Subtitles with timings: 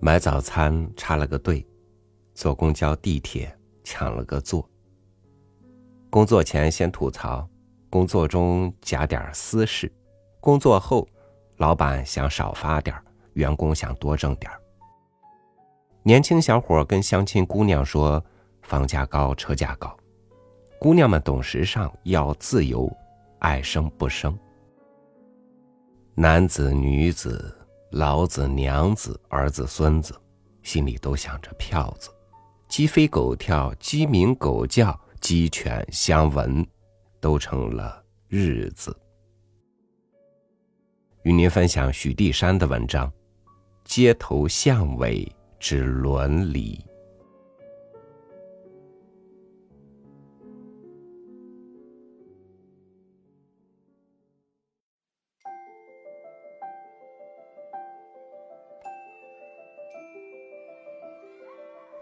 [0.00, 1.66] 买早餐插了个队，
[2.32, 3.52] 坐公交、地铁
[3.82, 4.66] 抢了个座。
[6.08, 7.46] 工作前先吐槽，
[7.90, 9.92] 工作中夹点私事，
[10.40, 11.06] 工作后，
[11.56, 12.96] 老板想少发点
[13.32, 14.50] 员工想多挣点
[16.04, 18.24] 年轻小伙跟相亲姑娘说
[18.62, 19.94] ：“房价高，车价高。”
[20.80, 22.88] 姑娘们懂时尚，要自由，
[23.40, 24.38] 爱生不生。
[26.20, 27.56] 男子、女子、
[27.92, 30.12] 老子、娘子、儿子、孙子，
[30.64, 32.10] 心里都想着票子。
[32.68, 36.66] 鸡飞狗跳，鸡鸣狗叫，鸡犬相闻，
[37.20, 38.92] 都成了日子。
[41.22, 43.06] 与您分享许地山的文章
[43.84, 45.24] 《街头巷尾》。
[45.60, 46.84] 之伦理，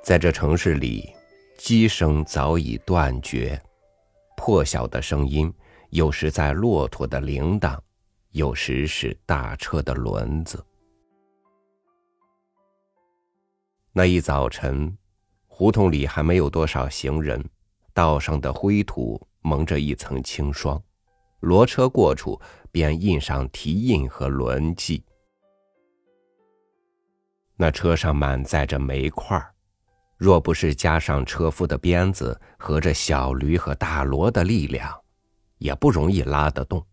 [0.06, 1.12] 在这城市里，
[1.58, 3.60] 鸡声早已断绝，
[4.36, 5.52] 破晓的声音
[5.90, 7.76] 有时在骆驼的铃铛，
[8.30, 10.64] 有时是大车的轮子。
[13.92, 14.96] 那一早晨，
[15.48, 17.44] 胡同里还没有多少行人，
[17.92, 20.80] 道上的灰土蒙着一层清霜，
[21.40, 22.40] 骡车过处
[22.70, 25.04] 便印上蹄印和轮迹。
[27.56, 29.44] 那车上满载着煤块
[30.16, 34.92] 若不是加上车夫的鞭子和这小驴和大骡的力量，
[35.58, 36.84] 也不容易拉得动。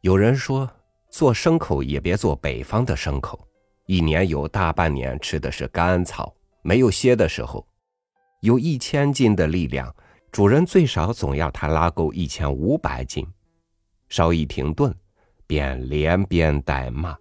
[0.00, 0.70] 有人说，
[1.10, 3.48] 做牲口也别做北方的牲口。
[3.86, 7.66] 一年有大半年吃的是干草，没有歇的时候。
[8.40, 9.94] 有一千斤的力量，
[10.30, 13.26] 主人最少总要他拉够一千五百斤。
[14.08, 14.94] 稍一停顿，
[15.46, 17.16] 便连鞭带骂。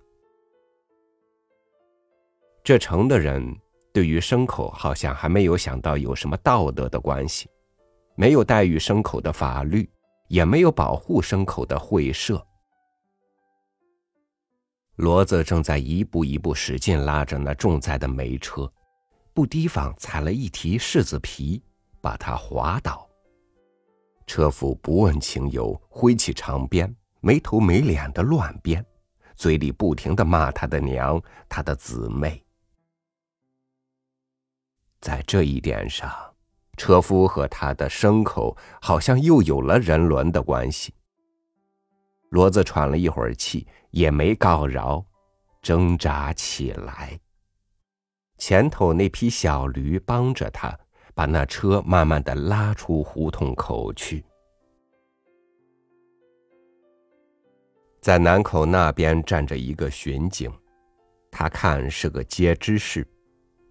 [2.64, 3.44] 这城的人
[3.92, 7.50] 对于牲口好像还没有想到有什么道德的关系，
[8.16, 9.90] 没有待遇牲口的法律，
[10.28, 12.46] 也没有保护牲口的会社。
[14.98, 18.72] 骡子正在一步一步使劲拉着那重载的煤车，
[19.34, 21.64] 不提防踩了一蹄柿子皮，
[22.00, 23.10] 把它滑倒。
[24.28, 28.86] 车夫不问情由，挥起长鞭，没头没脸的乱鞭，
[29.36, 31.20] 嘴里不停的骂他的娘，
[31.50, 32.42] 他的姊妹。
[35.02, 36.10] 在这一点上，
[36.78, 40.94] 车夫和他的牲口好像又有了人伦的关系。
[42.30, 45.04] 骡子喘了一会儿气，也没告饶，
[45.62, 47.20] 挣扎起来。
[48.38, 50.76] 前头那匹小驴帮着他，
[51.14, 54.24] 把那车慢慢的拉出胡同口去。
[58.02, 60.52] 在南口那边站着一个巡警，
[61.30, 63.06] 他看是个街知事，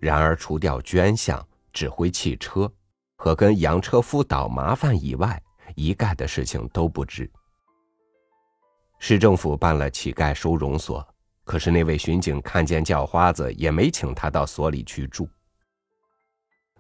[0.01, 2.71] 然而除掉捐项、指挥汽车
[3.17, 5.41] 和跟洋车夫捣麻烦以外，
[5.77, 7.31] 一概的事情都不知。
[8.99, 11.07] 市政府办了乞丐收容所，
[11.45, 15.29] 可是那位巡警看见叫花子，也没请他到所里去住。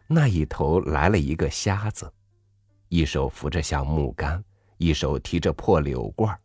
[0.07, 2.11] 那一头来了一个瞎子，
[2.89, 4.43] 一手扶着小木杆，
[4.79, 6.37] 一手提着破柳罐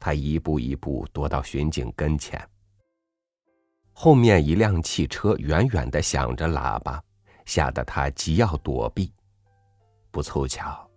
[0.00, 2.42] 他一步一步踱到巡警跟前。
[4.00, 7.02] 后面一辆汽车远远的响着喇叭，
[7.46, 9.12] 吓得他急要躲避，
[10.12, 10.88] 不凑巧，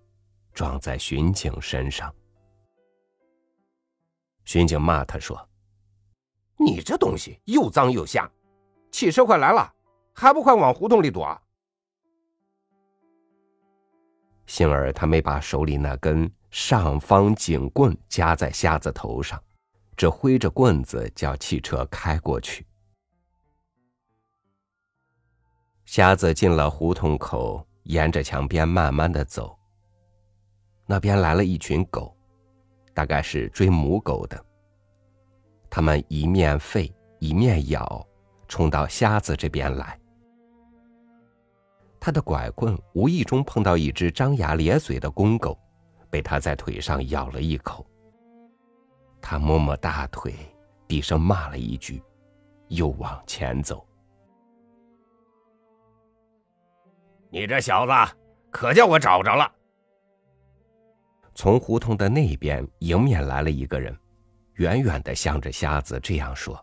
[0.54, 2.14] 撞在巡警身上。
[4.46, 5.50] 巡警骂他说
[6.64, 8.32] ：“你这东西又脏又瞎，
[8.92, 9.74] 汽车快来了，
[10.14, 11.42] 还不快往胡同里躲！”
[14.46, 19.44] 幸而他没把手里那根上方警棍夹在瞎子头上，
[19.98, 22.64] 只挥着棍子叫汽车开过去。
[25.92, 29.54] 瞎子进了胡同口，沿着墙边慢慢的走。
[30.86, 32.16] 那边来了一群狗。
[32.94, 34.42] 大概是追母狗的，
[35.70, 36.90] 他们一面吠
[37.20, 38.08] 一面咬，
[38.48, 40.00] 冲到瞎子这边来。
[42.00, 45.60] 他的拐棍无意中碰到一只张牙咧嘴的公狗，
[46.10, 47.86] 被他在腿上咬了一口。
[49.22, 50.34] 他摸摸大腿，
[50.88, 52.02] 低声骂了一句，
[52.70, 53.86] 又往前走。
[57.34, 57.94] 你这小子，
[58.52, 59.50] 可叫我找着了！
[61.34, 63.98] 从胡同的那边迎面来了一个人，
[64.56, 66.62] 远远的向着瞎子这样说：“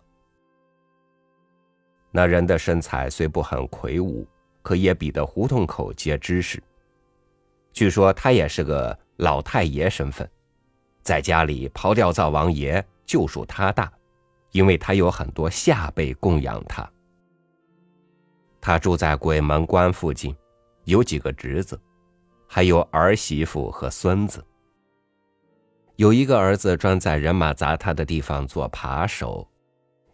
[2.13, 4.29] 那人的身材虽不很魁梧，
[4.61, 6.63] 可也比得胡同口皆知识。
[7.73, 10.31] 据说他也是个老太爷身份，
[11.03, 13.91] 在家里刨掉灶王爷就属他大，
[14.51, 16.87] 因为他有很多下辈供养他。
[18.61, 20.37] 他住在鬼门关附近，
[20.89, 21.79] 有几个侄子，
[22.47, 24.43] 还有儿媳妇和孙子。
[25.97, 29.47] 有一个儿子专在人马砸他的地方做扒手，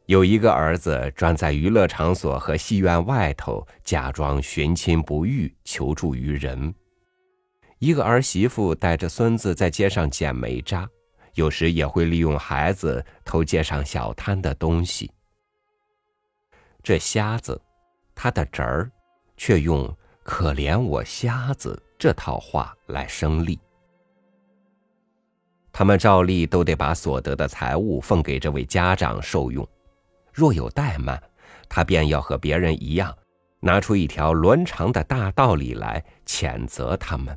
[0.06, 6.74] 有一个儿子专在娱乐场所和戏院外头假装寻亲不遇，求助于人。
[7.78, 10.88] 一个儿媳妇带着孙子在街上捡煤渣，
[11.34, 15.08] 有时也会利用孩子偷街上小摊的东西。
[16.82, 17.62] 这瞎子，
[18.12, 18.90] 他的侄儿，
[19.36, 23.60] 却用“可怜我瞎子”这套话来生利。
[25.70, 29.68] 他们照例都得把所得的财物奉给这位家长受用，
[30.32, 31.22] 若有怠慢，
[31.68, 33.16] 他便要和别人一样，
[33.60, 37.36] 拿出一条伦常的大道理来谴责他们。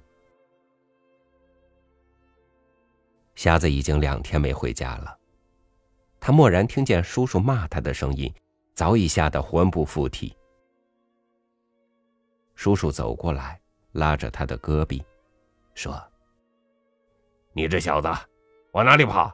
[3.36, 5.18] 瞎子已经两天没回家了，
[6.20, 8.34] 他蓦然听见叔叔骂他的声音，
[8.74, 10.36] 早已吓得魂不附体。
[12.58, 13.62] 叔叔走过来，
[13.92, 15.06] 拉着他的胳臂，
[15.76, 15.96] 说。
[17.54, 18.10] 你这小子，
[18.72, 19.32] 往哪里跑？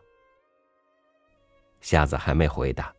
[1.80, 2.94] 瞎子还没回答，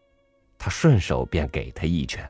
[0.59, 2.27] 他顺手便给他一拳。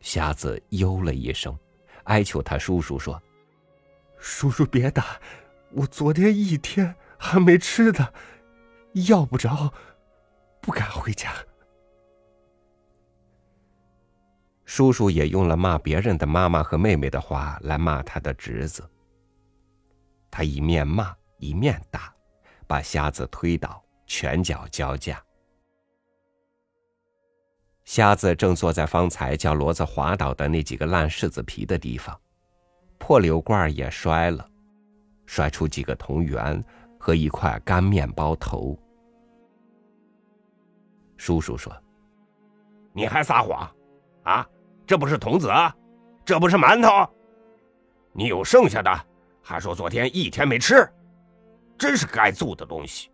[0.00, 1.56] 瞎子呦了一声，
[2.04, 3.22] 哀求他叔叔说
[4.18, 5.20] ：“叔叔别打，
[5.70, 8.12] 我昨天一天还没吃的，
[9.06, 9.72] 要不着，
[10.60, 11.32] 不敢回家。”
[14.68, 18.86] 叔叔也用了骂别人的妈妈和妹妹的话来骂他的侄子。
[20.30, 22.12] 他一面骂一面打，
[22.66, 25.18] 把瞎子推倒，拳脚交加。
[27.86, 32.20] 瞎子正坐在方才叫骡子滑倒的那几个烂柿子皮的地方，
[32.98, 34.46] 破柳罐也摔了，
[35.24, 36.62] 摔出几个铜元
[37.00, 38.78] 和一块干面包头。
[41.16, 41.74] 叔叔说
[42.92, 43.66] ：“你还撒谎，
[44.24, 44.46] 啊？
[44.88, 45.50] 这不是童子，
[46.24, 47.12] 这不是馒头，
[48.12, 48.90] 你有剩下的。”
[49.40, 50.86] 还说昨天一天没吃，
[51.78, 53.10] 真是该揍的东西。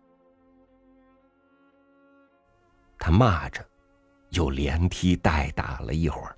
[2.97, 3.65] 他骂着，
[4.31, 6.37] 又连踢带打了一会儿。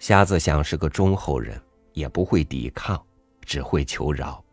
[0.00, 1.60] 瞎子想是个忠厚人，
[1.92, 3.00] 也不会抵抗，
[3.42, 4.44] 只会求饶。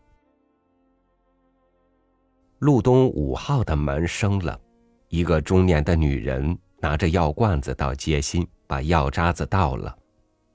[2.60, 4.60] 路东五号的门生了，
[5.08, 9.96] 一个中年的女人拿着药罐子到街心，把药渣子倒了。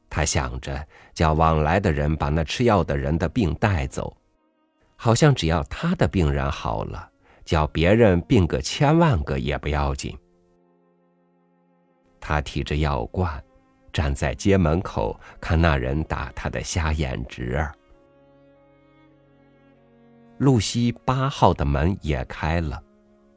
[0.08, 4.16] 他想着叫往来的人把那吃药的人的病带走，
[4.96, 7.10] 好像只要他的病人好了，
[7.44, 10.16] 叫别人病个千万个也不要紧。
[12.20, 13.42] 他提着药罐，
[13.92, 17.74] 站在街门口看那人打他的瞎眼侄儿。
[20.38, 22.82] 路西八号的门也开了，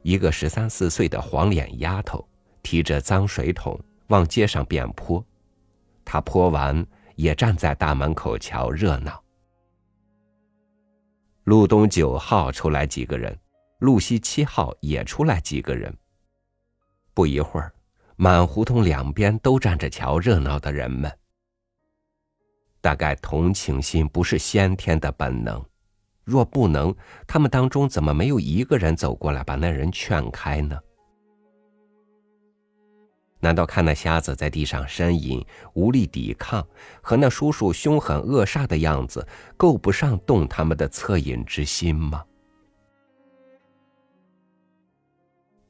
[0.02, 2.26] 一个十三四岁的黄脸丫头
[2.68, 5.24] 提着脏水桶往街上便泼。
[6.04, 6.86] 他泼完，
[7.16, 9.24] 也站在大门口瞧热闹。
[11.44, 13.34] 路东九号出来几个人，
[13.78, 15.90] 路西七号也出来几个人。
[17.14, 17.72] 不一会儿，
[18.16, 21.10] 满胡同两边都站着瞧热闹的人们。
[22.82, 25.64] 大概同情心不是先天的本能，
[26.22, 26.94] 若不能，
[27.26, 30.78] 他们当中怎么没有一个人走过来把那人劝开呢？
[33.40, 36.66] 难道看那瞎子在地上呻吟，无力抵抗，
[37.00, 39.26] 和那叔叔凶狠恶煞的样子，
[39.56, 42.24] 够不上动他们的恻隐之心吗？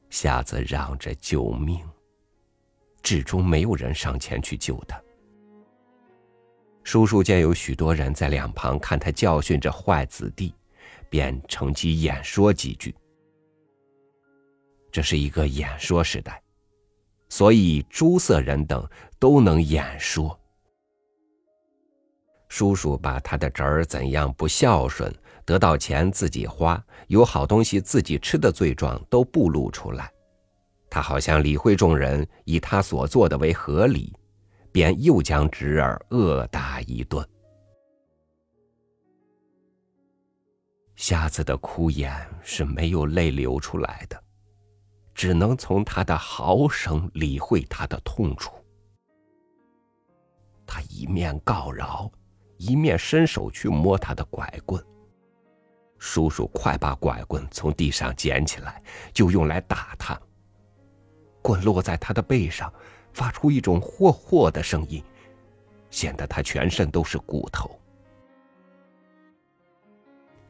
[0.08, 1.86] 瞎子嚷着救命，
[3.02, 4.98] 至终没有人上前去救他。
[6.84, 10.54] 叔叔见有许多人在两旁看他教训着坏子弟，
[11.10, 12.94] 便乘机演说几句。
[14.90, 16.42] 这是一个演说时代。
[17.28, 20.38] 所以，诸色人等都能演说。
[22.48, 30.10] 叔叔把他的侄儿怎样不孝顺，得到钱自己花，有好东西自己吃的罪状都暴露出来。
[30.90, 34.10] 他好像理会众人以他所做的为合理，
[34.72, 37.22] 便又将侄儿恶打一顿。
[40.96, 44.20] 瞎子的哭眼是没有泪流出来的。
[45.18, 48.52] 只能从他的嚎声理会他的痛楚。
[50.64, 52.08] 他一面告饶，
[52.56, 54.80] 一面伸手去摸他的拐棍。
[55.98, 58.80] 叔叔快把拐棍从地上捡起来，
[59.12, 60.16] 就用来打他。
[61.42, 62.72] 棍落在他的背上，
[63.12, 65.02] 发出一种霍霍的声音，
[65.90, 67.76] 显得他全身都是骨头。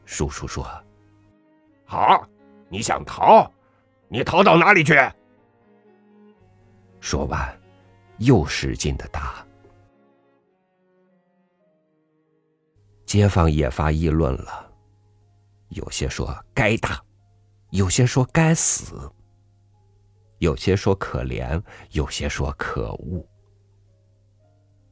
[0.05, 0.63] 叔叔说
[1.87, 2.23] ：“好，
[2.69, 3.51] 你想逃，
[4.09, 4.93] 你逃到哪里去？”
[6.99, 7.57] 说完，
[8.17, 9.45] 又使劲的打。
[13.05, 14.71] 街坊也发议论了，
[15.69, 17.01] 有些说该打，
[17.71, 19.11] 有些说该死，
[20.37, 21.59] 有些说可怜，
[21.91, 23.25] 有些说可恶。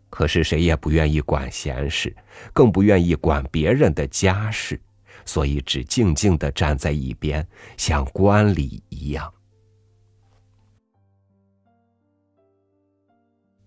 [0.10, 2.16] 可是谁也不愿意管闲事，
[2.54, 4.82] 更不愿意管别人的家事，
[5.28, 9.32] 所以只静静的站在一边，像观礼一样。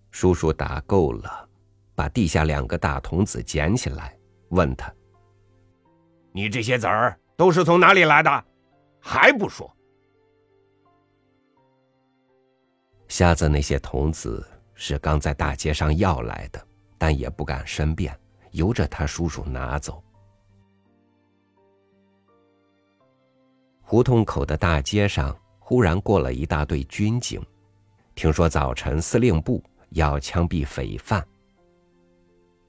[0.09, 1.47] 叔叔打够了，
[1.95, 4.17] 把地下两个大童子捡起来。
[4.49, 4.93] 问他
[6.33, 8.45] ：“你这些子儿都是从哪里来的？
[8.99, 9.71] 还不说？”
[13.07, 18.17] 瞎子那些童子是刚在大街上要来的，但也不敢申辩，
[18.51, 20.03] 由着他叔叔拿走。
[23.91, 27.45] 胡同口的大街上忽然过了一大队军警，
[28.15, 31.21] 听说早晨司令部要枪毙匪犯。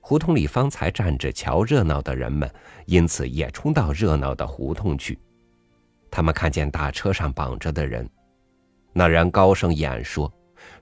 [0.01, 2.53] 胡同里方才站着瞧热闹的人们，
[2.87, 5.17] 因此也冲到热闹的胡同去。
[6.11, 8.05] 他们看见大车上绑着的人，
[8.93, 10.29] 那人高声演说，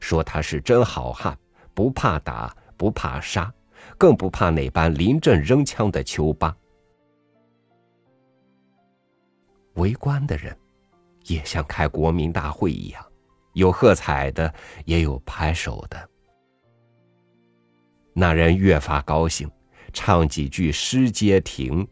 [0.00, 1.36] 说他是真好汉，
[1.74, 3.52] 不怕打，不怕杀，
[3.98, 6.56] 更不怕那般临阵扔枪的丘巴。
[9.80, 10.54] 围观的人，
[11.24, 13.04] 也像开国民大会一样，
[13.54, 14.52] 有喝彩的，
[14.84, 16.08] 也有拍手的。
[18.12, 19.50] 那人越发高兴，
[19.92, 21.86] 唱几句诗接亭，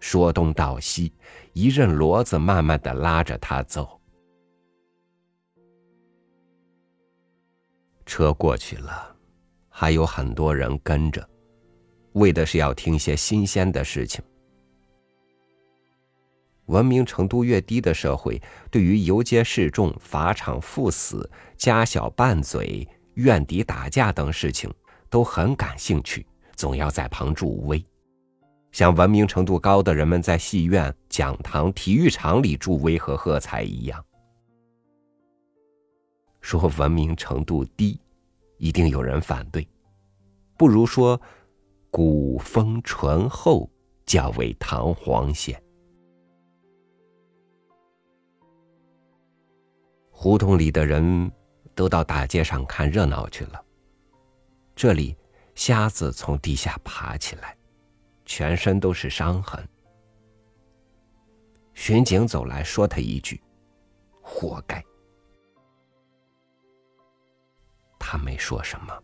[0.00, 1.14] 说东道西，
[1.52, 4.00] 一任骡子慢慢的拉着他走。
[8.04, 9.14] 车过去了，
[9.68, 11.24] 还有很多人跟着，
[12.14, 14.20] 为的是要听些新鲜的事情。
[16.70, 24.72] 文明程度越低的社会，对于游街示众、法场赴死、家小拌嘴、怨敌打架等事情。
[25.10, 26.24] 都很感兴趣，
[26.54, 27.84] 总要在旁助威，
[28.70, 34.04] 像文明程度高的人们在戏院、讲堂、体育场里助威和喝彩一样。
[36.40, 38.00] 说文明程度低，
[38.56, 39.66] 一定有人反对，
[40.56, 41.20] 不如说
[41.90, 43.68] 古风醇厚，
[44.06, 45.60] 较为堂皇些。
[50.22, 51.32] 胡同里的人
[51.74, 53.64] 都到大街上看热闹去了。
[54.76, 55.16] 这里，
[55.54, 57.56] 瞎子从地下爬起来，
[58.26, 59.66] 全身都是伤痕。
[61.72, 63.42] 巡警走来说他一句
[64.20, 64.84] ：“活该。”
[67.98, 69.02] 他没说什么。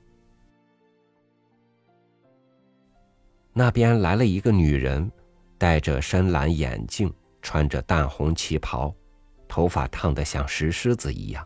[3.55, 5.11] 那边来了一个女人，
[5.57, 8.95] 戴着深蓝眼镜，穿着淡红旗袍，
[9.57, 11.43] 头发烫得像石狮子一样。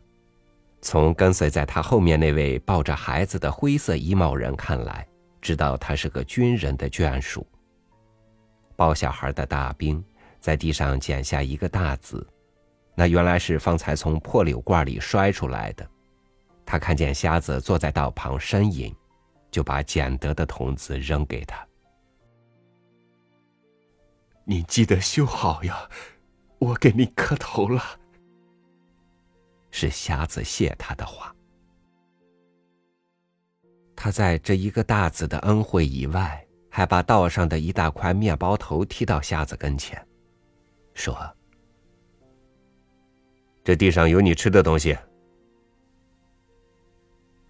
[0.83, 5.07] 从跟随在他后面那位抱着孩子的灰色衣帽人看来，
[5.41, 7.47] 知道他是个军人的眷属。
[8.75, 10.03] 抱小孩的大兵
[10.41, 12.27] 在地上捡下一个大子，
[12.97, 15.89] 那原来是方才从破柳罐里摔出来的。
[16.67, 18.93] 他看见瞎子坐在道旁呻吟，
[19.53, 21.65] 就把捡得的童子扔给他。
[24.45, 25.89] 你记得修好呀，
[26.59, 28.00] 我给你磕头了。
[29.71, 31.35] 是瞎子谢他的话。
[33.95, 40.03] 他在这一个大子的恩惠以外，还把道上的一大块面包头踢到瞎子跟前，
[40.95, 41.15] 说
[43.63, 44.97] ：“这地上有你吃的东西。”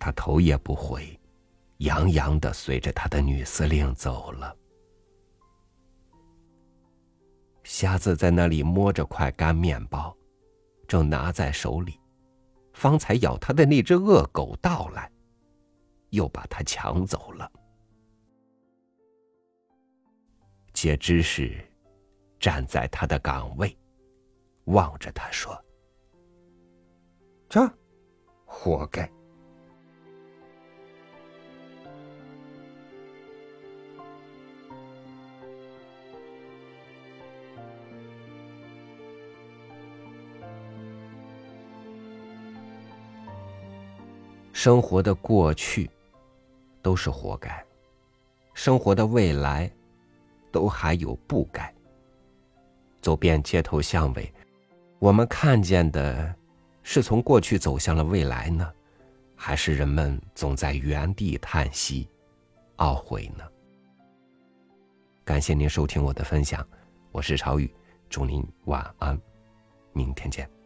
[0.01, 1.17] 他头也不回，
[1.79, 4.57] 洋洋的随着他的女司令走了。
[7.63, 10.17] 瞎子在那里摸着块干面包，
[10.89, 12.00] 正拿在手里。
[12.81, 15.13] 方才咬他的那只恶狗到来，
[16.09, 17.53] 又把他抢走了。
[20.73, 21.63] 接知识，
[22.39, 23.77] 站在他的岗位，
[24.65, 25.55] 望着他说
[27.51, 27.61] ：“这，
[28.47, 29.07] 活该。”
[44.63, 45.91] 生活的过去，
[46.83, 47.49] 都是活该；
[48.53, 49.73] 生活的未来，
[50.53, 51.75] 都还有不该。
[53.01, 54.31] 走遍街头巷尾，
[54.99, 56.37] 我们看见的，
[56.83, 58.71] 是从过去走向了未来呢，
[59.35, 62.07] 还是人们总在原地叹息、
[62.77, 63.45] 懊悔呢？
[65.25, 66.63] 感谢您收听我的分享，
[67.13, 67.75] 我是朝雨，
[68.11, 69.19] 祝您晚安，
[69.95, 70.60] 明天见。